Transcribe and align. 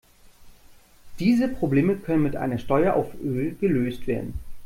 Diese 1.19 1.47
Probleme 1.47 1.93
können 1.95 2.23
mit 2.23 2.35
einer 2.35 2.57
Steuer 2.57 2.95
auf 2.95 3.13
Öl 3.23 3.55
gelöst 3.61 4.07
werden. 4.07 4.33